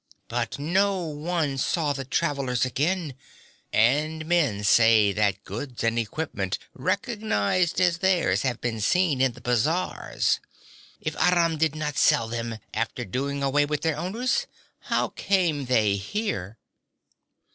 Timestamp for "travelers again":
2.05-3.13